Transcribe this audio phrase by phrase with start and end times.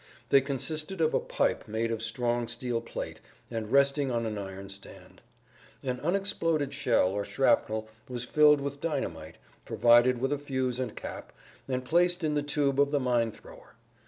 [0.29, 3.19] They consisted of a pipe made of strong steel plate
[3.51, 5.21] and resting on an iron stand.
[5.83, 11.31] An unexploded shell or shrapnel was filled with dynamite, provided with a fuse and cap,
[11.67, 13.75] and placed in the tube of the mine thrower.